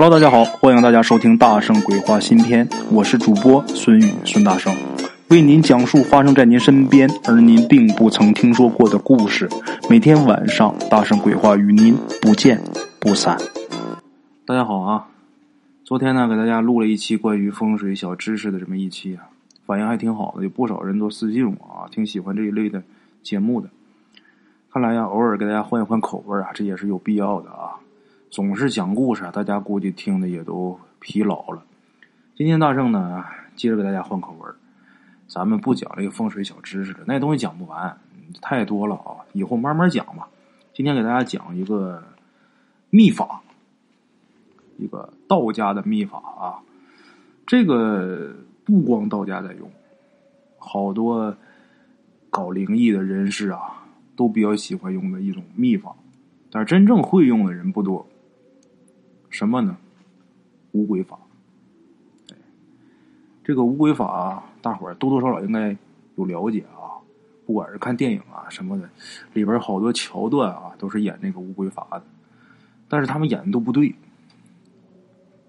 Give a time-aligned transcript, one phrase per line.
[0.00, 4.72] Hello，大家好，欢迎大家收听《大圣鬼话》新篇，我是主播孙宇孙大圣，
[5.28, 9.48] 为您讲述发生在您身边而您并不曾听说过的故事。
[9.90, 12.62] 每天晚上，大圣鬼话与您不见
[13.00, 13.36] 不散。
[14.46, 15.08] 大家好啊，
[15.82, 19.26] 昨天呢给大家录了一期关于风水小知识的这么一期啊，
[19.66, 22.84] 反应还挺好的，有不少人都私信我啊，挺喜欢这一类的
[23.24, 23.68] 节目的。
[24.72, 27.82] 看来呀，偶尔给大家换一换口味啊，这也是有必要的啊。
[28.30, 31.64] 总是讲故事，大家估计听的也都疲劳了。
[32.36, 33.24] 今天大圣呢，
[33.56, 34.50] 接着给大家换口味
[35.26, 37.98] 咱们不讲这个风水小知识了，那东西讲不完，
[38.42, 39.24] 太多了啊。
[39.32, 40.28] 以后慢慢讲吧。
[40.74, 42.02] 今天给大家讲一个
[42.90, 43.40] 秘法，
[44.76, 46.60] 一个道家的秘法啊。
[47.46, 49.70] 这个不光道家在用，
[50.58, 51.34] 好多
[52.28, 55.96] 搞灵异的人士啊，都比较喜欢用的一种秘法，
[56.50, 58.06] 但是真正会用的人不多。
[59.30, 59.76] 什么呢？
[60.72, 61.18] 五鬼法。
[63.44, 65.74] 这个五鬼法，大伙儿多多少少应该
[66.16, 67.00] 有了解啊。
[67.46, 68.86] 不管是看电影啊什么的，
[69.32, 72.02] 里边好多桥段啊，都是演那个五鬼法的。
[72.88, 73.94] 但是他们演的都不对。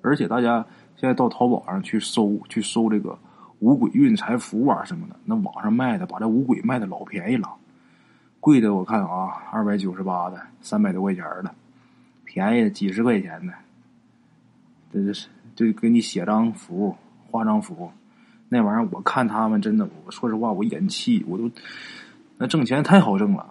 [0.01, 3.19] 而且大家现在到淘宝上去搜，去搜这个
[3.59, 7.53] 五鬼运财符啊什么的，那网上卖的，把这五鬼卖的老便宜了，
[8.39, 11.53] 贵的我看啊，二百九十八的，三百多块钱的，
[12.23, 13.53] 便宜的几十块钱的。
[14.91, 16.95] 这就是就给你写张符、
[17.29, 17.91] 画张符，
[18.47, 21.49] 那玩意儿我看他们真的，我说实话，我眼气，我都
[22.37, 23.45] 那挣钱太好挣了，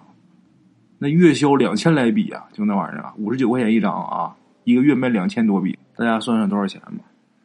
[0.99, 7.05] 那月销两千来笔啊，就那玩意儿啊，五十九块钱一张啊，一个月卖两千多笔，大家算算多少钱吧？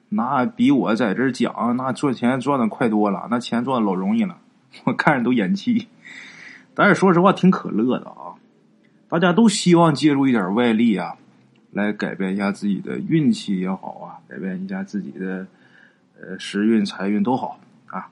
[0.10, 4.38] 那比我在这讲那赚钱赚的快多了，那钱赚的老容易了，
[4.86, 5.88] 我看着都眼气。
[6.74, 8.34] 但是说实话，挺可乐的啊，
[9.08, 11.16] 大家都希望借助一点外力啊。
[11.74, 15.46] 来改变一下自己的运气也好啊，改变一下自己的
[16.22, 18.08] 呃时运财运都好啊，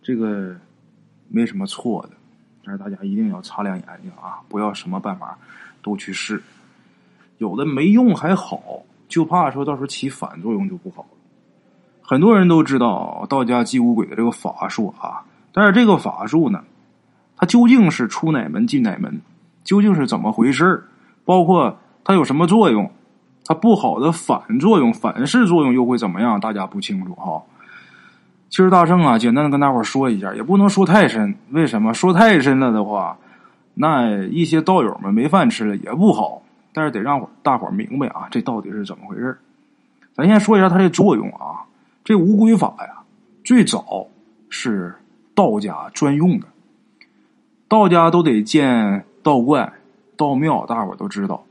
[0.00, 0.54] 这个
[1.28, 2.10] 没什么错的，
[2.64, 5.36] 但是大家一定要擦亮眼睛啊，不要什么办法
[5.82, 6.40] 都去试，
[7.38, 11.08] 有的没用还好，就怕说到时候起反作用就不好了。
[12.02, 16.62] 很多人都知道道家祭五鬼的这个法术啊，但是这个法术呢，
[17.36, 19.20] 它究竟是出哪门进哪门，
[19.64, 20.84] 究竟是怎么回事
[21.24, 21.76] 包括。
[22.04, 22.90] 它有什么作用？
[23.44, 26.38] 它不好的反作用、反噬作用又会怎么样？
[26.38, 27.42] 大家不清楚哈。
[28.48, 31.34] 其实大圣啊，简单的跟大伙说一下，也不能说太深。
[31.50, 33.16] 为什么说太深了的话，
[33.74, 36.42] 那一些道友们没饭吃了也不好。
[36.74, 39.38] 但是得让大伙明白啊，这到底是怎么回事
[40.14, 41.64] 咱先说一下它的作用啊。
[42.04, 43.02] 这无归法呀，
[43.44, 44.06] 最早
[44.48, 44.94] 是
[45.34, 46.46] 道家专用的，
[47.68, 49.72] 道家都得建道观、
[50.16, 51.44] 道庙，大伙都知道。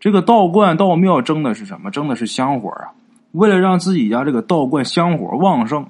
[0.00, 1.90] 这个道观、道庙争的是什么？
[1.90, 2.94] 争的是香火啊！
[3.32, 5.86] 为了让自己家这个道观香火旺盛，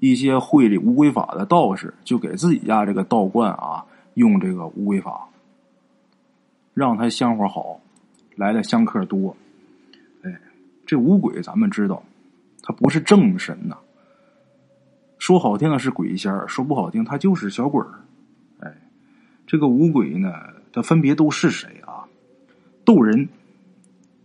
[0.00, 3.84] 一些会这乌龟法的道士就给自己家这个道观啊
[4.14, 5.28] 用这个乌龟法，
[6.74, 7.80] 让他香火好，
[8.36, 9.36] 来的香客多。
[10.24, 10.40] 哎，
[10.84, 12.02] 这五鬼咱们知道，
[12.62, 13.76] 他不是正神呐。
[15.18, 18.00] 说好听的是鬼仙儿，说不好听他就是小鬼儿。
[18.58, 18.74] 哎，
[19.46, 20.32] 这个五鬼呢，
[20.72, 21.81] 他分别都是谁？
[22.84, 23.28] 窦仁、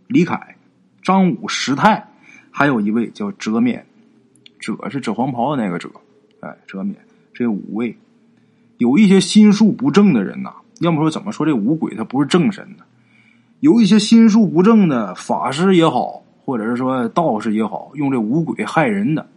[0.06, 0.56] 李凯、
[1.02, 2.08] 张武、石泰，
[2.50, 3.86] 还有一位叫遮面，
[4.58, 5.88] 遮是遮黄袍的那个遮，
[6.40, 6.96] 哎，遮面
[7.32, 7.96] 这五位，
[8.78, 12.84] 有一些心术不正的人呐，要么说怎么说这五鬼他不是正神呢？
[13.60, 19.28] 有一些心术不正的法师也好，或者是说道士也好，用这五鬼害人的，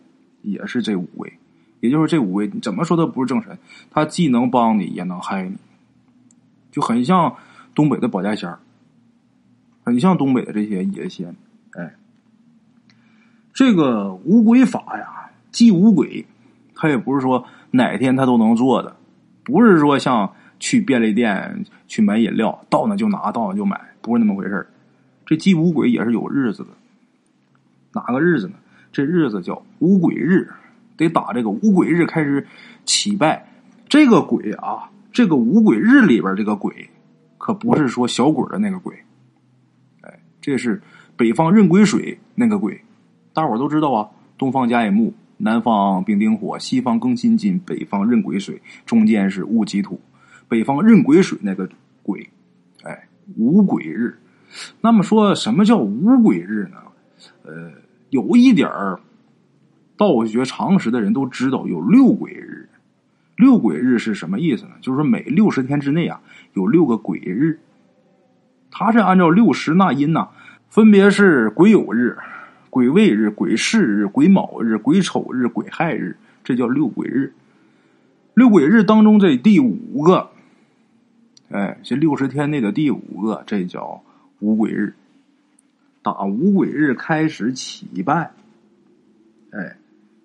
[0.42, 1.34] 也是这五位。
[1.80, 3.58] 也就是这五位，怎么说他不是正神？
[3.90, 5.56] 他既能帮你，也能害你，
[6.72, 7.36] 就很像
[7.74, 8.60] 东北的保家仙儿。
[9.91, 11.35] 很像东北的这些野仙，
[11.72, 11.96] 哎，
[13.53, 16.25] 这个五鬼法呀，祭五鬼，
[16.74, 18.96] 他也不是说哪天他都能做的，
[19.44, 24.66] 不是说像去便利店去买饮料，到那就拿，到那就买，不是那么回事
[25.25, 26.69] 这祭五鬼也是有日子的，
[27.92, 28.54] 哪个日子呢？
[28.94, 30.50] 这日子叫五鬼日，
[30.95, 32.48] 得打这个五鬼日开始
[32.86, 33.45] 祈拜。
[33.89, 36.89] 这个鬼啊，这个五鬼日里边这个鬼，
[37.38, 38.95] 可不是说小鬼的那个鬼。
[40.42, 40.82] 这是
[41.16, 42.82] 北方壬癸水那个鬼，
[43.32, 44.10] 大伙都知道啊。
[44.38, 50.02] 东方甲乙木，南方丙丁火，西方庚辛金，北方壬癸水，中间是戊己土。
[50.48, 51.70] 北方壬癸水那个
[52.02, 52.28] 鬼，
[52.84, 53.08] 哎，
[53.38, 54.18] 五鬼日。
[54.82, 56.78] 那么说什么叫五鬼日呢？
[57.44, 57.72] 呃，
[58.10, 59.00] 有一点儿
[59.96, 62.68] 道学常识的人都知道，有六鬼日。
[63.38, 64.72] 六鬼日是什么意思呢？
[64.82, 66.20] 就是说每六十天之内啊，
[66.54, 67.60] 有六个鬼日。
[68.71, 70.29] 他是按照六十那阴呐，
[70.69, 72.18] 分别是癸酉日、
[72.69, 77.33] 癸未日、癸巳日、癸卯日、癸丑日、癸亥日，这叫六癸日。
[78.33, 80.29] 六癸日当中这第五个，
[81.50, 84.01] 哎，这六十天内的第五个，这叫
[84.39, 84.95] 五癸日。
[86.01, 88.31] 打五癸日开始起拜，
[89.51, 89.75] 哎，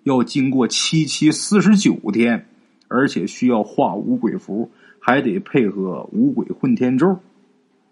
[0.03, 2.47] 要经过七七四十九天，
[2.87, 7.19] 而且需要画五鬼符，还得配合五鬼混天咒。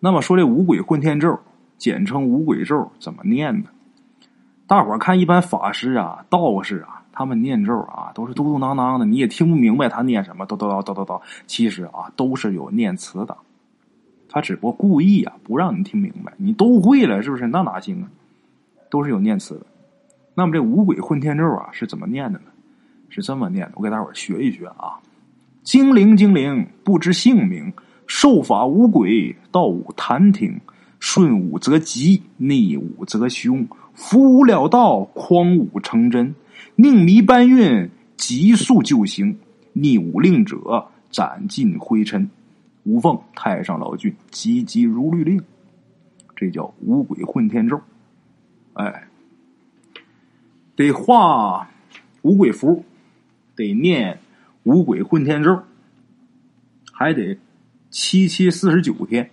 [0.06, 1.40] 那么说这五鬼混天咒。
[1.80, 3.70] 简称五鬼咒怎么念呢？
[4.68, 11.20] 大伙儿看，一般法师啊、道士啊，他们念咒啊，都是嘟嘟囔囔的，你也听不明白他念什么，叨叨叨叨叨叨。
[11.48, 13.36] 其实啊，都是有念词的，
[14.30, 16.32] 他只不过故意啊，不让你听明白。
[16.38, 17.48] 你都会了，是不是？
[17.48, 18.08] 那哪行啊？
[18.92, 19.66] 都是有念词的。
[20.36, 22.46] 那么这五鬼混天咒啊，是怎么念的呢？
[23.10, 25.00] 是这么念的，我给大伙儿学一学啊。
[25.64, 27.74] 精灵精灵，不知姓名，
[28.08, 30.60] 受法五鬼，道五坛听。
[31.00, 33.68] 顺武则吉，逆武则凶。
[33.94, 36.34] 福无了道，匡武成真。
[36.76, 39.38] 宁迷搬运，急速就行。
[39.74, 42.30] 逆武令者，斩尽灰尘。
[42.84, 45.44] 吴凤太上老君，急急如律令。
[46.36, 47.80] 这叫五鬼混天咒。
[48.74, 49.08] 哎，
[50.76, 51.70] 得画
[52.24, 52.84] 五鬼符，
[53.56, 54.18] 得念
[54.64, 55.62] 五鬼混天咒，
[56.92, 57.38] 还得
[57.98, 59.32] 七七四十九天。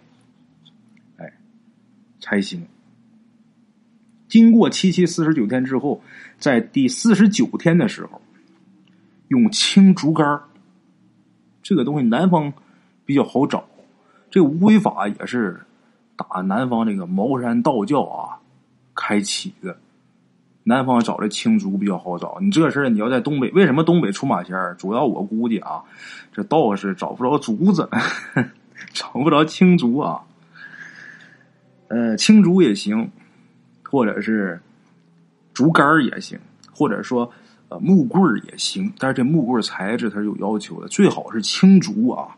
[1.17, 1.32] 哎
[2.20, 2.64] 才行。
[4.29, 6.00] 经过七七四十九天之后，
[6.38, 8.23] 在第四十九天的时候，
[9.26, 10.43] 用青竹竿
[11.61, 12.53] 这个东西南方
[13.05, 13.69] 比较好找。
[14.31, 15.61] 这个无鬼法也是
[16.15, 18.38] 打南方这个茅山道教啊
[18.94, 19.76] 开启的。
[20.64, 22.38] 南方找这青竹比较好找。
[22.41, 24.75] 你这事儿你要在东北，为什么东北出马仙儿？
[24.76, 25.82] 主要我估计啊，
[26.32, 27.88] 这道士找不着竹子，
[28.94, 30.23] 找不着青竹啊。
[31.88, 33.11] 呃，青竹也行，
[33.82, 34.61] 或者是
[35.53, 36.38] 竹竿也行，
[36.73, 37.31] 或者说
[37.69, 38.93] 呃木棍也行。
[38.99, 42.29] 但是这木棍材质它是有要求的，最好是青竹啊。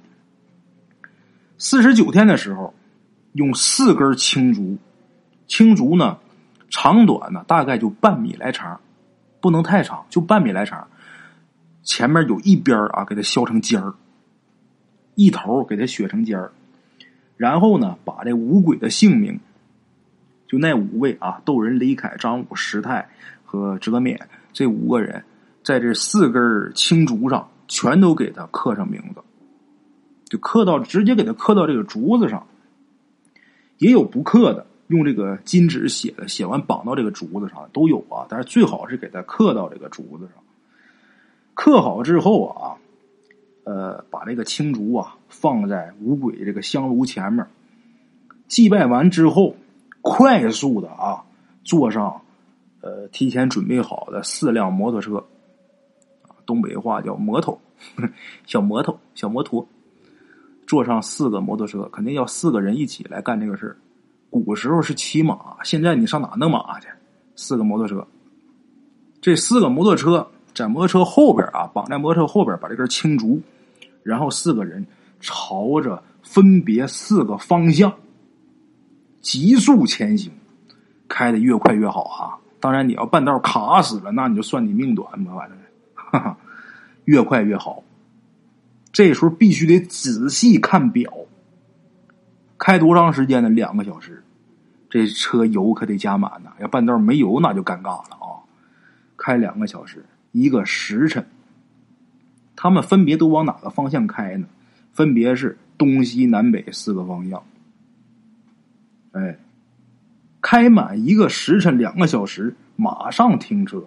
[1.56, 2.74] 四十九天的时候，
[3.34, 4.76] 用四根青竹，
[5.46, 6.18] 青竹呢
[6.76, 8.80] 长短呢大概就半米来长，
[9.40, 10.88] 不能太长，就半米来长。
[11.84, 13.94] 前面有一边啊，给它削成尖儿，
[15.14, 16.50] 一头给它削成尖儿。
[17.36, 19.38] 然后呢，把这五鬼的姓名，
[20.48, 23.08] 就那五位啊，窦人、李凯、张武、石泰
[23.44, 24.18] 和哲勉
[24.52, 25.22] 这五个人，
[25.62, 29.22] 在这四根青竹上全都给他刻上名字，
[30.24, 32.48] 就刻到直接给他刻到这个竹子上。
[33.78, 38.26] 也有不刻的，用这个金纸写的，写完绑到这个竹子上都有啊。
[38.28, 40.42] 但是最好是给它刻到这个竹子上。
[41.54, 42.76] 刻好之后啊。
[43.66, 47.46] 呃，把这个青竹啊放在五鬼这个香炉前面，
[48.46, 49.56] 祭拜完之后，
[50.02, 51.24] 快速的啊
[51.64, 52.20] 坐上
[52.82, 55.24] 呃提前准备好的四辆摩托车，
[56.44, 57.58] 东北话叫摩托，
[58.44, 59.66] 小摩托，小摩托，
[60.66, 63.76] 坐上四个摩托车，肯定要四个人一起来干这个事儿。
[64.40, 66.88] 古时候是骑马，现在你上哪弄马去？
[67.36, 68.06] 四个摩托车，
[69.20, 73.40] 这四个摩托车在摩托车后边啊，绑在摩托车后边，把这根青竹。
[74.02, 74.86] 然后四个人
[75.18, 77.92] 朝着分别四个方向
[79.22, 80.30] 急速前行，
[81.08, 82.36] 开的越快越好啊！
[82.60, 85.58] 当然，你要半道卡死了，那你就算你命短吧，反正，
[85.94, 86.38] 哈哈，
[87.06, 87.82] 越快越好。
[88.92, 91.10] 这时候必须得仔细看表，
[92.58, 93.48] 开多长时间呢？
[93.48, 94.22] 两个小时，
[94.88, 98.40] 这车油可得加满呐，要半道没油那就尴尬了啊！
[99.16, 101.26] 开两个小时，一个时辰。
[102.56, 104.46] 他们分别都往哪个方向开呢？
[104.92, 107.42] 分别是东西南北四个方向。
[109.12, 109.38] 哎，
[110.40, 113.84] 开满一个时辰两个小时，马上停车。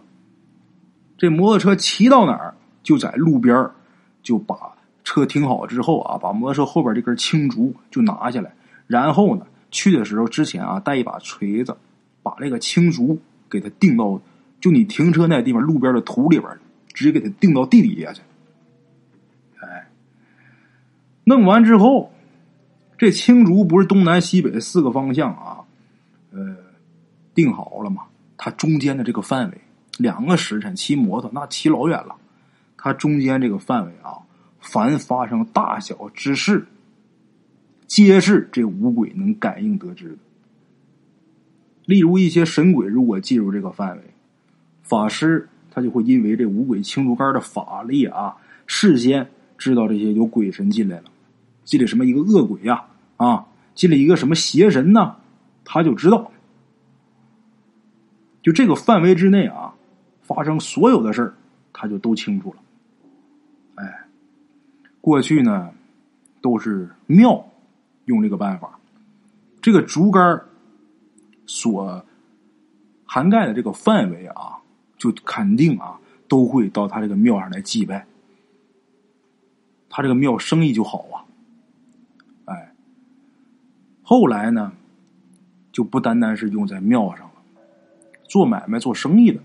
[1.18, 3.70] 这摩托车骑到哪儿，就在路边
[4.22, 4.56] 就把
[5.04, 8.54] 车停好之后啊，把摩托车后边这根青竹就拿下来，
[8.88, 11.78] 然后呢，去的时候之前啊，带一把锤子，
[12.24, 14.20] 把这个青竹给它钉到，
[14.60, 16.50] 就你停车那地方路边的土里边，
[16.94, 18.22] 直接给它钉到地底下去。
[19.60, 19.88] 哎
[21.26, 22.14] 弄完之后，
[22.98, 25.60] 这青竹不是东南西北四个方向啊，
[26.32, 26.56] 呃，
[27.36, 28.04] 定好了嘛？
[28.38, 29.58] 它中间的这个范围，
[29.98, 32.16] 两个时辰骑摩托那骑老远了，
[32.78, 34.20] 它中间这个范围啊，
[34.62, 36.66] 凡发生大小之事，
[37.88, 40.18] 皆是这五鬼能感应得知的。
[41.86, 44.04] 例如一些神鬼如果进入这个范围，
[44.84, 51.06] 法师他就会因为这五鬼青竹竿的法力啊，事先知道这些有鬼神进来了。
[51.64, 52.86] 进来什么一个恶鬼呀？
[53.18, 55.16] 啊，进来一个什么邪神呢？
[55.64, 56.32] 他就知道，
[58.42, 59.74] 就这个范围之内啊，
[60.22, 61.34] 发生所有的事儿，
[61.74, 62.58] 他就都清楚了。
[63.76, 64.06] 哎，
[65.02, 65.72] 过去呢，
[66.42, 67.46] 都是庙
[68.08, 68.78] 用这个办法，
[69.62, 70.42] 这个竹竿
[71.46, 72.04] 所
[73.06, 74.58] 涵盖的这个范围啊，
[74.98, 75.98] 就肯定啊，
[76.28, 78.06] 都会到他这个庙上来祭拜，
[79.90, 81.24] 他这个庙生意就好啊。
[82.46, 82.74] 哎，
[84.04, 84.74] 后来呢，
[85.72, 87.34] 就不单单是用在庙上了，
[88.28, 89.40] 做买卖、做生意的，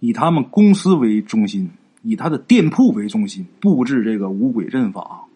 [0.00, 1.70] 以他们公司为中心。
[2.02, 5.26] 以他的店铺为中心布置这个五鬼阵法，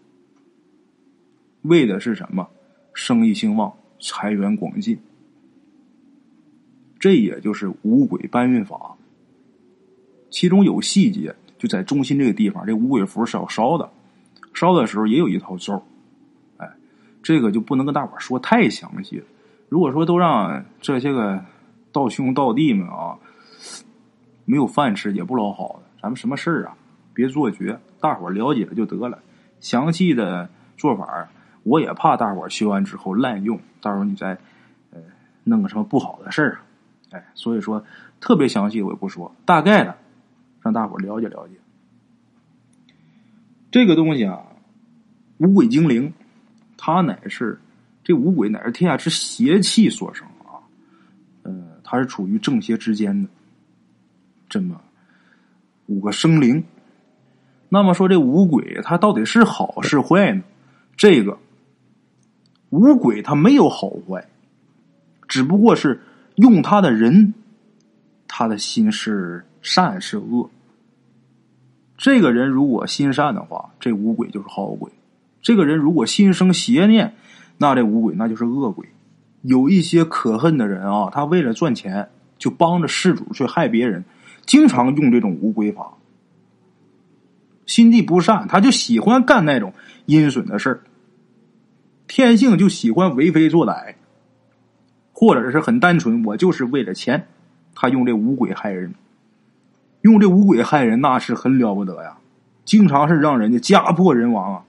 [1.65, 2.49] 为的是什么？
[2.95, 4.99] 生意兴旺，财源广进。
[6.99, 8.97] 这也就是五鬼搬运法。
[10.31, 13.91] 其中有细节，就在中心这个地方，这五鬼符是要烧的，
[14.53, 15.83] 烧的时候也有一套咒。
[16.59, 16.71] 哎，
[17.23, 19.25] 这个就不能跟大伙说太详细了。
[19.69, 21.45] 如果说都让这些个
[21.93, 23.19] 道兄道弟们啊，
[24.45, 25.91] 没有饭吃，也不老好的。
[26.03, 26.77] 咱们什么事儿啊？
[27.13, 29.23] 别做绝，大伙了解了就得了。
[29.61, 31.29] 详细的做法，
[31.65, 34.39] 我也怕大伙儿学完之后滥用，到时候你再
[34.93, 35.01] 呃
[35.43, 36.59] 弄个什么不好的事儿。
[37.11, 37.85] 哎，所以说
[38.21, 39.97] 特别详细我也不说，大概的
[40.63, 41.55] 让大伙儿了解了解。
[43.71, 44.41] 这个东西啊，
[45.39, 46.13] 五鬼精灵，
[46.77, 47.61] 它乃是
[48.05, 50.63] 这五鬼乃是天下之邪气所生啊。
[51.43, 53.29] 嗯，它是处于正邪之间的，
[54.49, 54.81] 这么。
[55.87, 56.65] 五个生灵，
[57.69, 60.43] 那么说这五鬼它到底是好是坏呢？
[60.97, 61.37] 这个
[62.75, 64.27] 五鬼他没有好坏，
[65.29, 66.03] 只不过是
[66.35, 67.33] 用他的人，
[68.27, 70.51] 他的心是善是恶。
[71.97, 74.91] 这个人如果心善的话，这五鬼就是好鬼；
[75.41, 77.15] 这个人如果心生邪念，
[77.59, 78.89] 那这五鬼那就是恶鬼。
[79.43, 84.05] 有一些可恨的人啊，他为了赚钱，就帮着事主去害别人。
[84.45, 85.95] 经常用这种五鬼法，
[87.67, 89.73] 心地不善，他就喜欢干那种
[90.07, 90.81] 阴损的事儿，
[92.07, 93.95] 天性就喜欢为非作歹，
[95.13, 97.27] 或者是很单纯，我就是为了钱，
[97.75, 98.95] 他用这五鬼害人，
[100.03, 102.19] 用这五鬼害人那是很了不得呀，
[102.65, 104.63] 经常是让人家家破人亡啊。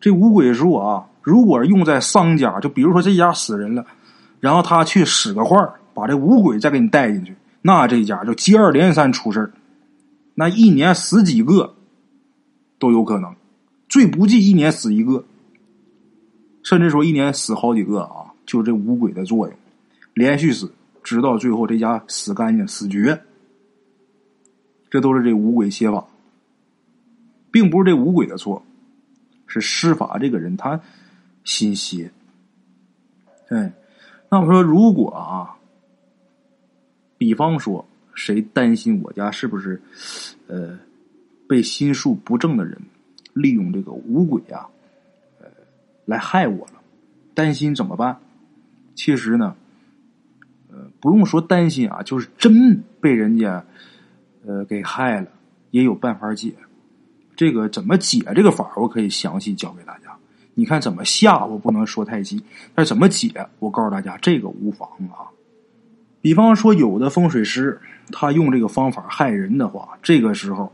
[0.00, 3.84] 这五鬼术啊，如果用在丧家，就比如说这家死人了，
[4.40, 5.56] 然后他去使个坏
[5.94, 7.34] 把这五鬼再给你带进去。
[7.62, 9.52] 那这家就接二连三出事，
[10.34, 11.74] 那一年死几个
[12.78, 13.34] 都有可能，
[13.88, 15.24] 最不济一年死一个，
[16.68, 18.30] 甚至说一年死好几个啊！
[18.44, 19.56] 就这五鬼的作用，
[20.12, 20.70] 连续死，
[21.02, 23.18] 直到最后这家死干净、死绝，
[24.90, 26.06] 这都是这五鬼邪法，
[27.50, 28.62] 并不是这五鬼的错，
[29.46, 30.78] 是施法这个人他
[31.42, 32.12] 心邪。
[33.48, 33.72] 哎，
[34.30, 35.56] 那么说如果啊。
[37.16, 39.80] 比方说，谁担心我家是不是，
[40.48, 40.78] 呃，
[41.48, 42.78] 被心术不正的人
[43.32, 44.68] 利用这个五鬼啊，
[46.08, 46.80] 来害我了？
[47.34, 48.18] 担心怎么办？
[48.94, 49.54] 其实呢，
[50.72, 53.62] 呃，不用说担心啊，就是真被人家
[54.46, 55.28] 呃给害了，
[55.70, 56.54] 也有办法解。
[57.36, 60.16] 这个怎么解这个法，我可以详细教给大家。
[60.54, 62.42] 你看怎么下，我不能说太细，
[62.74, 65.28] 但怎么解，我告诉大家，这个无妨啊。
[66.22, 67.78] 比方说，有的风水师
[68.10, 70.72] 他用这个方法害人的话，这个时候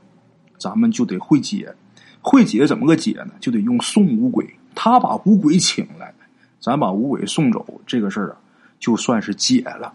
[0.58, 1.74] 咱们就得会解。
[2.22, 3.32] 会解怎么个解呢？
[3.40, 6.12] 就得用送五鬼，他把五鬼请来，
[6.60, 8.36] 咱把五鬼送走，这个事儿啊，
[8.78, 9.92] 就算是解了。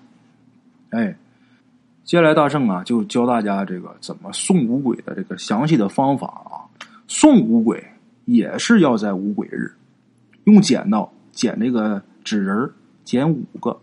[0.91, 1.15] 哎，
[2.03, 6.65] 接下来大圣啊，就教大家这个怎么送五鬼的这个详细的方法啊。
[7.07, 7.83] 送五鬼
[8.25, 9.73] 也是要在五鬼日，
[10.45, 12.71] 用剪刀剪这个纸人
[13.03, 13.79] 剪五个。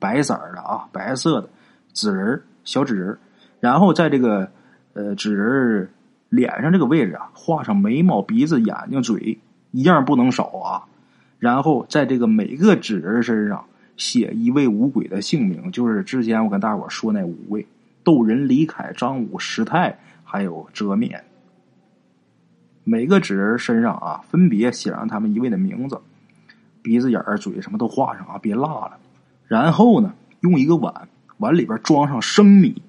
[0.00, 1.50] 白色的啊，白色的
[1.92, 3.18] 纸人小纸人
[3.58, 4.48] 然后在这个
[4.92, 5.90] 呃纸人
[6.28, 9.36] 脸上这个位置啊，画上眉毛、鼻子、眼睛、嘴，
[9.70, 10.84] 一样不能少啊。
[11.38, 13.64] 然后在这个每个纸人身上
[13.96, 17.66] 写一位五鬼的姓名，就是之前我跟大伙说那五位：
[18.02, 21.24] 窦人、李凯、张武、石泰，还有遮面。
[22.84, 26.00] 每个纸人身上啊，分别写上他们一位的名字，
[26.82, 28.98] 鼻子、眼儿、嘴什么都画上啊，别落了。
[29.46, 32.82] 然后呢，用一个碗，碗里边装上生米，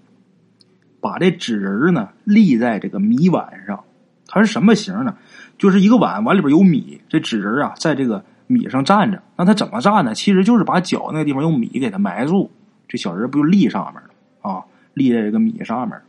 [1.01, 3.83] 把这纸人呢立在这个米碗上。
[4.29, 5.17] 它是什么形呢？
[5.57, 9.21] 就是一个碗，碗里边有米，这纸人啊在这个米上站着。
[9.35, 10.13] 那他怎么站呢？
[10.13, 12.49] 其实就是把脚那个地方用米给它埋住，
[12.87, 14.09] 这小人不就立上面了
[14.49, 14.63] 啊？
[14.93, 15.99] 立在这个米上面。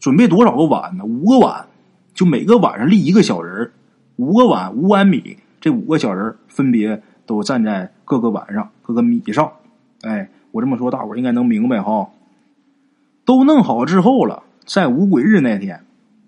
[0.00, 1.04] 准备多少个碗呢？
[1.04, 1.66] 五个碗，
[2.14, 3.70] 就每个碗上立一个小人
[4.16, 7.02] 五个碗，五碗米，这五个小人分别。
[7.26, 9.50] 都站在各个碗上，各个米上，
[10.02, 12.10] 哎，我这么说，大伙应该能明白哈。
[13.24, 15.82] 都弄好之后了，在五鬼日那天，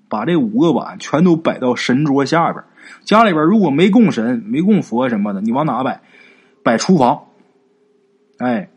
[0.09, 2.63] 把这五个碗全都摆到神桌下边。
[3.05, 6.01] 家里边如果没供神、没供佛什么的，你往哪摆？
[6.63, 7.25] 摆厨房。
[8.39, 8.69] 哎，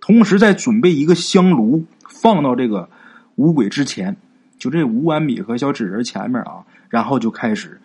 [0.00, 2.88] 同时再准备一个香炉，放到这个
[3.36, 4.16] 五鬼之前，
[4.58, 7.80] 就这五碗米和小纸人前面啊，然后就开始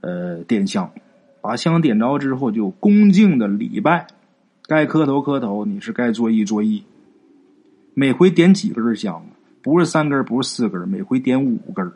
[0.00, 0.90] 呃点香。
[1.42, 4.06] 把香点着之后，就恭敬的礼拜，
[4.66, 6.82] 该磕头磕头，你是该作揖作揖。
[7.94, 9.24] 每回点几根香？
[9.62, 11.90] 不是三根，不是四根，每回点五根。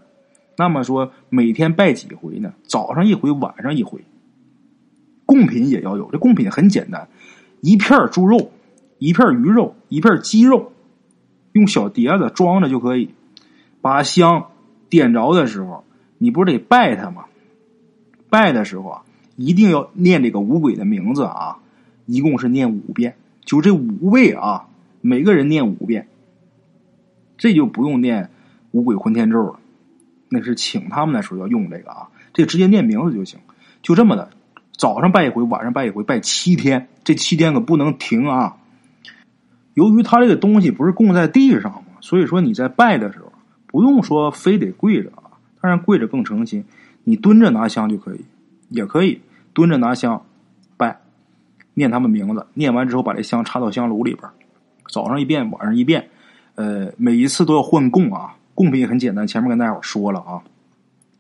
[0.56, 2.54] 那么说，每天拜几回呢？
[2.64, 4.04] 早上一回，晚上一回。
[5.26, 7.08] 贡品也要有，这贡品很简单：
[7.60, 8.50] 一片猪肉，
[8.98, 10.72] 一片鱼肉，一片鸡肉，
[11.52, 13.10] 用小碟子装着就可以。
[13.80, 14.46] 把香
[14.88, 15.84] 点着的时候，
[16.18, 17.24] 你不是得拜他吗？
[18.30, 19.02] 拜的时候啊。
[19.36, 21.58] 一定要念这个五鬼的名字啊！
[22.06, 24.68] 一共是念五遍，就这五位啊，
[25.00, 26.06] 每个人念五遍，
[27.36, 28.30] 这就不用念
[28.70, 29.58] 五鬼混天咒了。
[30.34, 33.38] 那是请他们的时候要用这个啊，这直接念名字就行。
[33.80, 34.28] 就这么的，
[34.72, 38.56] 早上拜一回，晚上拜一回，拜七天，这七天可不能停啊！
[39.74, 43.32] 由于他这个东西不是供在地上嘛，所以说你在拜的时候，
[43.66, 46.64] 不用说非得跪着啊，当然跪着更诚心，
[47.04, 48.24] 你蹲着拿香就可以。
[48.70, 49.20] 也可以
[49.52, 50.24] 蹲着拿香
[50.76, 50.98] 拜，
[51.74, 54.28] 念他们名字，念完之后把这香插到香炉里边，
[54.88, 56.08] 早上一遍，晚上一遍，
[56.56, 58.34] 呃，每一次都要换供啊。
[58.54, 60.42] 供品也很简单，前面跟大家伙说了啊，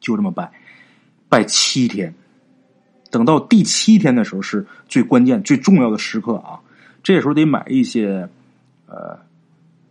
[0.00, 0.50] 就这么拜，
[1.28, 2.14] 拜七天，
[3.10, 6.60] 等到第七天的时候是最关键、最重要的时刻啊。
[7.02, 8.28] 这时候得买一些
[8.86, 9.18] 呃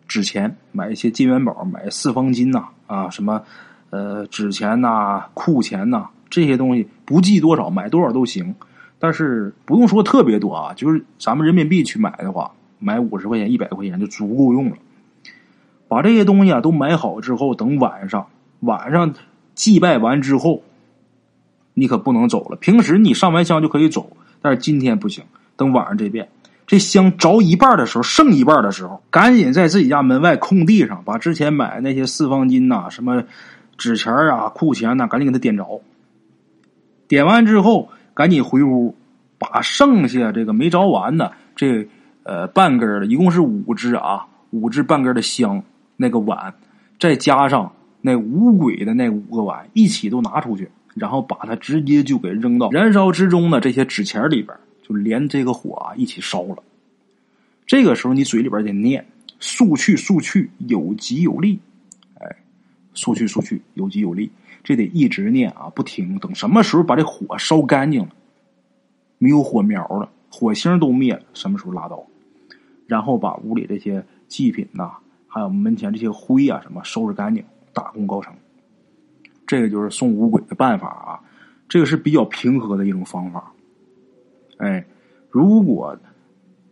[0.07, 3.43] 纸钱，买一些金元宝，买四方金呐啊，什么
[3.89, 6.09] 呃纸钱呐、库钱呐。
[6.29, 8.55] 这些东西不计多少，买多少都行，
[8.97, 14.77] 但是不用说特别多啊，就是咱们人民币去买的话，买五十块钱、一百块钱就足够用了。
[15.93, 18.25] 把这些东西啊都买好之后，等晚上
[18.61, 19.13] 晚上
[19.53, 20.63] 祭拜完之后，
[21.75, 22.55] 你可不能走了。
[22.55, 25.23] 平时你上完香就可以走，但是今天不行。
[25.55, 26.27] 等晚上这边
[26.65, 33.23] 这香着一半的时候，剩一半的时候，赶紧在自己家门外空地上把之前买的那些四方金呐、什么
[33.77, 35.79] 纸钱啊、库钱呐，赶紧给它点着。
[37.07, 38.95] 点完之后，赶紧回屋，
[39.37, 41.87] 把剩下这个没着完的这
[42.23, 45.63] 呃半根的，一共是五支啊，五支半根的香，
[45.95, 46.53] 那个碗，
[46.99, 56.57] 再加上那五鬼的那五个碗，一起都拿出去，然后把它直接就给扔到燃烧之中的这些纸钱里边，就连这个火啊一起烧了。
[57.65, 59.05] 这个时候你嘴里边得念
[59.39, 61.59] “速去速去，有吉有利”，
[62.19, 62.35] 哎
[62.93, 64.29] ，“速去速去，有吉有利”。
[64.63, 66.17] 这得一直念啊，不停。
[66.19, 68.09] 等什么时候把这火烧干净了，
[69.17, 72.05] 没有火苗了，火星都灭了，什么时候拉倒？
[72.87, 74.91] 然后把屋里这些祭品呐，
[75.33, 77.43] 还有门前这些灰啊什么收拾干净，
[77.73, 78.31] 大功告成。
[79.47, 81.19] 这个就是送五鬼的办法啊，
[81.67, 83.51] 这个是比较平和的一种方法。
[84.57, 84.85] 哎，
[85.31, 85.97] 如果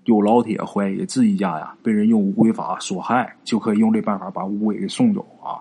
[0.03, 5.57] 有老铁怀疑自己家呀被人用五鬼法所害，就可以用这办法把五鬼给送走啊。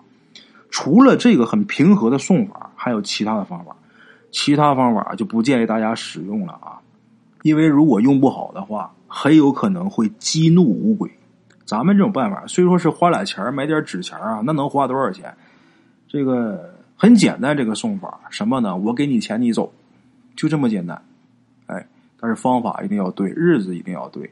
[0.68, 3.74] 除了这个很平和的送法，还有其他的方法。
[4.30, 6.78] 其他方法就不建议大家使用了啊，
[7.44, 11.10] 因为如果用不好的话，很有可能会激怒五鬼。
[11.70, 15.32] 咱们这种办法虽说是花俩钱买点纸钱啊，那能花多少钱？
[16.08, 18.76] 这个很简单，这个送法什么呢？
[18.76, 19.72] 我给你钱，你走，
[20.34, 21.00] 就这么简单。
[21.66, 21.86] 哎，
[22.18, 24.28] 但是方法一定要对，日子一定要对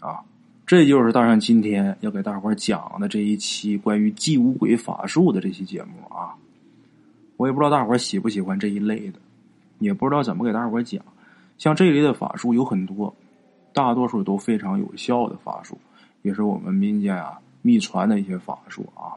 [0.00, 0.20] 啊。
[0.66, 6.36] 这就是大圣今天要给大伙讲的这一期关于祭五鬼法术的这期节目啊！
[7.38, 9.18] 我也不知道大伙喜不喜欢这一类的，
[9.78, 11.02] 也不知道怎么给大伙讲。
[11.56, 13.14] 像这一类的法术有很多，
[13.72, 15.78] 大多数都非常有效的法术，
[16.22, 19.14] 也是我们民间啊秘传的一些法术啊。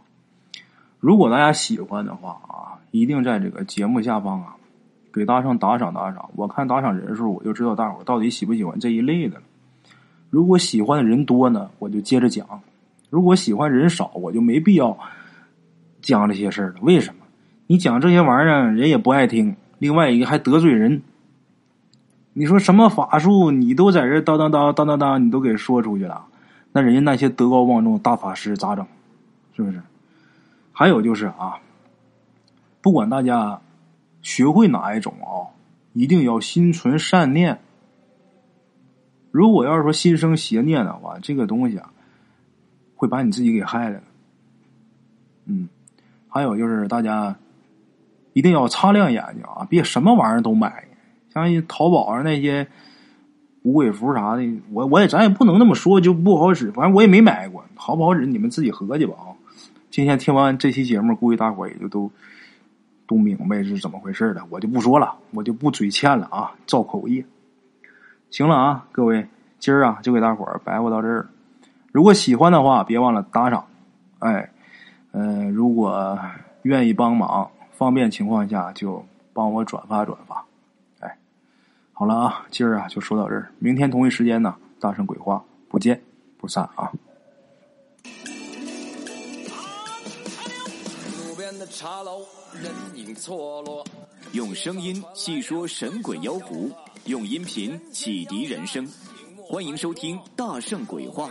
[0.99, 4.55] 如果大家喜欢的话啊，一定在这个节目下方啊
[5.13, 6.29] 给大圣打赏打赏。
[6.35, 9.43] 我看打赏人数，我就知道大伙到底喜不喜欢这一类的了。
[10.29, 12.45] 如果喜欢的人多呢，我就接着讲；
[13.09, 14.97] 如果喜欢人少，我就没必要
[16.01, 16.75] 讲这些事了。
[16.81, 17.21] 为什么？
[17.67, 19.55] 你讲这些玩意儿，人也不爱听。
[19.77, 21.01] 另外一个还得罪人。
[22.33, 26.25] 你说什么法术，你都在这当当当当当当，你都给说出去了，
[26.75, 28.85] 那人家那些德高望重大法师咋整？
[29.55, 29.81] 是不是？
[30.73, 31.61] 还有就是啊，
[32.81, 33.61] 不管大家
[34.21, 35.55] 学会哪一种啊，
[35.93, 37.61] 一定要心存善念。
[39.31, 41.93] 如果要是说心生邪念的话，这个东西啊，
[42.97, 44.01] 会把你自己给害了。
[45.45, 45.69] 嗯，
[46.27, 47.37] 还有就是大家
[48.33, 50.89] 一定要擦亮眼睛啊，别什么玩意儿都买。
[51.33, 52.67] 像淘宝上那些
[53.65, 59.33] 五鬼符啥的，我我也咱也不能那么说就不好使，反正我也没买过，好不好使你们自己合计吧啊！
[59.89, 62.11] 今天听完这期节目，估计大伙也就都
[63.07, 67.25] 都明白是怎么回事了，我就不说了，我就不嘴欠了啊，造口业。
[68.29, 71.27] 行了啊，各位，今儿啊就给大伙儿白话到这儿。
[71.91, 73.65] 如果喜欢的话，别忘了打赏。
[74.19, 74.47] 哎，
[75.11, 76.19] 嗯，如果
[76.61, 80.44] 愿意帮忙，方便情况下就帮我转发转发。
[81.97, 86.03] 好了啊，今儿啊就说到这儿，明天同一时间呢，大圣鬼话不见
[86.37, 86.91] 不散啊。
[91.25, 92.19] 路边的茶楼，
[92.61, 93.81] 人影错落。
[94.33, 96.69] 用声音细说神鬼妖狐，
[97.05, 98.85] 用音频启迪人生。
[99.37, 101.29] 欢迎收听《大圣鬼话》。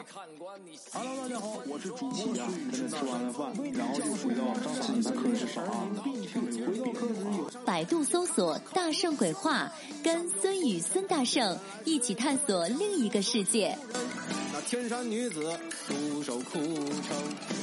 [0.93, 2.47] Hello，大家好，我是主播呀。
[2.71, 5.89] 跟着吃完了饭，然后就回到自己的课室上啊。
[6.05, 9.73] 回到课室有百度搜索“大圣鬼话”，
[10.05, 13.77] 跟孙宇、孙大圣一起探索另一个世界。
[14.53, 16.63] 那天山女子独守空
[17.03, 17.17] 城，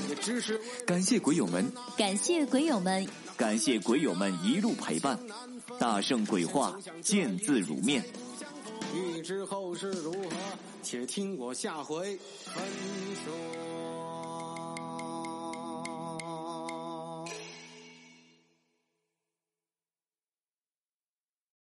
[0.10, 5.18] 也只是感谢鬼友们，感谢鬼友们，感谢鬼友们一路陪伴。
[5.80, 8.04] 大圣鬼话，见字如面。
[8.94, 10.30] 欲知后事如何，
[10.84, 12.64] 且听我下回分
[13.24, 14.01] 说。